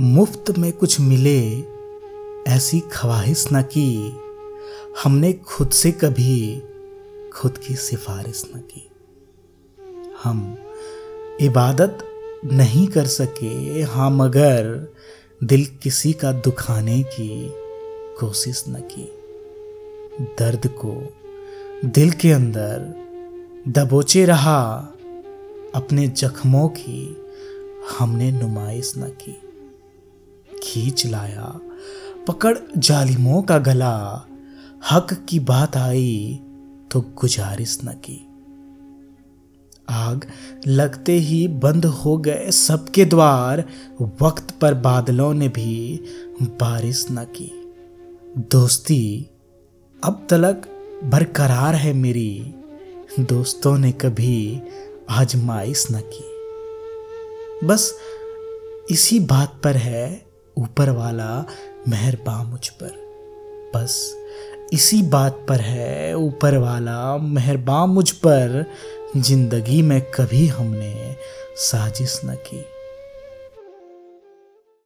[0.00, 1.64] मुफ़्त में कुछ मिले,
[2.48, 4.16] ऐसी ख्वाहिश न की।
[5.02, 6.62] हमने खुद से कभी
[7.32, 8.90] खुद की सिफारिश न की।
[10.24, 10.58] हम
[11.40, 11.98] इबादत
[12.44, 14.92] नहीं कर सके हाँ मगर
[15.44, 17.48] दिल किसी का दुखाने की
[18.20, 19.12] कोशिश न की।
[20.38, 21.14] दर्द को
[21.84, 22.94] दिल के अंदर
[23.68, 24.94] दबोचे रहा,
[25.74, 27.16] अपने जख्मों की
[27.98, 29.47] हमने नुमाइश न की।
[30.68, 31.60] खींच लाया,
[32.28, 34.26] पकड़ जालिमों का गला।
[34.90, 36.40] हक की बात आई
[36.90, 38.24] तो गुजारिश न की।
[39.90, 40.26] आग
[40.66, 43.64] लगते ही बंद हो गए सबके द्वार।
[44.22, 46.00] वक्त पर बादलों ने भी
[46.42, 47.50] बारिश न की।
[48.38, 49.26] दोस्ती
[50.04, 50.68] अब तलक
[51.04, 52.54] बरकरार है मेरी।
[53.20, 54.60] दोस्तों ने कभी
[55.10, 57.94] आजमाइश न की। बस
[58.90, 60.27] इसी बात पर है
[60.58, 61.46] ऊपर वाला
[61.88, 63.08] मेहरबान मुझ पर।
[63.74, 64.16] बस
[64.72, 68.64] इसी बात पर है, ऊपर वाला मेहरबान मुझ पर।
[69.16, 71.16] ज़िंदगी में कभी हमने
[71.56, 72.64] साजिश न की।